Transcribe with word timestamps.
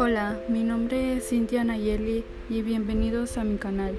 Hola, 0.00 0.38
mi 0.48 0.62
nombre 0.62 1.16
es 1.16 1.28
Cintia 1.28 1.64
Nayeli 1.64 2.22
y 2.48 2.62
bienvenidos 2.62 3.36
a 3.36 3.42
mi 3.42 3.56
canal. 3.56 3.96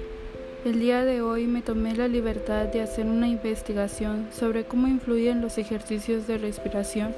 El 0.64 0.80
día 0.80 1.04
de 1.04 1.20
hoy 1.20 1.46
me 1.46 1.60
tomé 1.60 1.94
la 1.94 2.08
libertad 2.08 2.68
de 2.68 2.80
hacer 2.80 3.04
una 3.04 3.28
investigación 3.28 4.26
sobre 4.32 4.64
cómo 4.64 4.88
influyen 4.88 5.42
los 5.42 5.58
ejercicios 5.58 6.26
de 6.26 6.38
respiración 6.38 7.14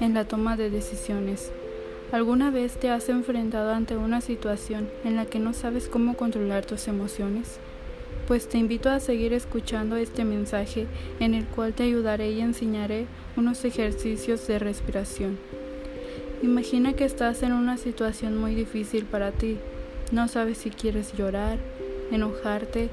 en 0.00 0.14
la 0.14 0.24
toma 0.24 0.56
de 0.56 0.68
decisiones. 0.68 1.52
¿Alguna 2.10 2.50
vez 2.50 2.76
te 2.76 2.90
has 2.90 3.08
enfrentado 3.08 3.72
ante 3.72 3.96
una 3.96 4.20
situación 4.20 4.88
en 5.04 5.14
la 5.14 5.26
que 5.26 5.38
no 5.38 5.52
sabes 5.52 5.86
cómo 5.88 6.16
controlar 6.16 6.66
tus 6.66 6.88
emociones? 6.88 7.60
Pues 8.26 8.48
te 8.48 8.58
invito 8.58 8.90
a 8.90 8.98
seguir 8.98 9.32
escuchando 9.32 9.94
este 9.94 10.24
mensaje 10.24 10.88
en 11.20 11.34
el 11.34 11.44
cual 11.44 11.72
te 11.72 11.84
ayudaré 11.84 12.32
y 12.32 12.40
enseñaré 12.40 13.06
unos 13.36 13.64
ejercicios 13.64 14.44
de 14.48 14.58
respiración. 14.58 15.38
Imagina 16.44 16.92
que 16.92 17.06
estás 17.06 17.42
en 17.42 17.54
una 17.54 17.78
situación 17.78 18.36
muy 18.36 18.54
difícil 18.54 19.06
para 19.06 19.32
ti. 19.32 19.56
No 20.12 20.28
sabes 20.28 20.58
si 20.58 20.68
quieres 20.68 21.14
llorar, 21.14 21.56
enojarte, 22.12 22.90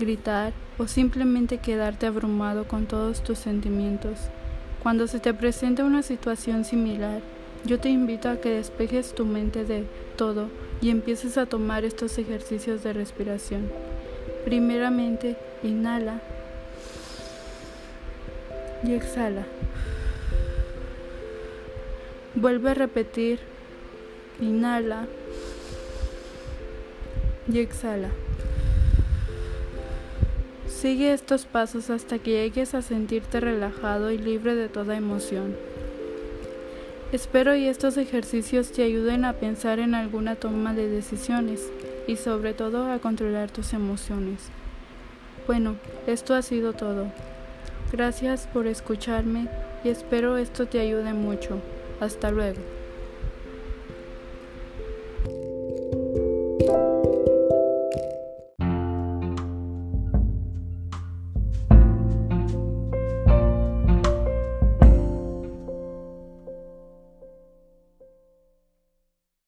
gritar 0.00 0.54
o 0.78 0.86
simplemente 0.86 1.58
quedarte 1.58 2.06
abrumado 2.06 2.66
con 2.66 2.86
todos 2.86 3.22
tus 3.22 3.38
sentimientos. 3.38 4.16
Cuando 4.82 5.06
se 5.06 5.20
te 5.20 5.34
presente 5.34 5.82
una 5.82 6.02
situación 6.02 6.64
similar, 6.64 7.20
yo 7.66 7.78
te 7.78 7.90
invito 7.90 8.30
a 8.30 8.40
que 8.40 8.48
despejes 8.48 9.14
tu 9.14 9.26
mente 9.26 9.66
de 9.66 9.84
todo 10.16 10.48
y 10.80 10.88
empieces 10.88 11.36
a 11.36 11.44
tomar 11.44 11.84
estos 11.84 12.16
ejercicios 12.16 12.82
de 12.82 12.94
respiración. 12.94 13.70
Primeramente, 14.46 15.36
inhala 15.62 16.22
y 18.82 18.94
exhala. 18.94 19.44
Vuelve 22.34 22.70
a 22.70 22.74
repetir. 22.74 23.38
Inhala. 24.40 25.06
Y 27.50 27.58
exhala. 27.60 28.10
Sigue 30.66 31.12
estos 31.12 31.46
pasos 31.46 31.90
hasta 31.90 32.18
que 32.18 32.32
llegues 32.32 32.74
a 32.74 32.82
sentirte 32.82 33.38
relajado 33.38 34.10
y 34.10 34.18
libre 34.18 34.54
de 34.54 34.68
toda 34.68 34.96
emoción. 34.96 35.54
Espero 37.12 37.54
y 37.54 37.68
estos 37.68 37.96
ejercicios 37.96 38.72
te 38.72 38.82
ayuden 38.82 39.24
a 39.24 39.34
pensar 39.34 39.78
en 39.78 39.94
alguna 39.94 40.34
toma 40.34 40.74
de 40.74 40.88
decisiones 40.88 41.70
y 42.08 42.16
sobre 42.16 42.52
todo 42.54 42.90
a 42.90 42.98
controlar 42.98 43.50
tus 43.52 43.72
emociones. 43.72 44.48
Bueno, 45.46 45.76
esto 46.08 46.34
ha 46.34 46.42
sido 46.42 46.72
todo. 46.72 47.06
Gracias 47.92 48.48
por 48.52 48.66
escucharme 48.66 49.46
y 49.84 49.90
espero 49.90 50.36
esto 50.36 50.66
te 50.66 50.80
ayude 50.80 51.12
mucho. 51.12 51.60
Hasta 52.00 52.30
luego. 52.30 52.60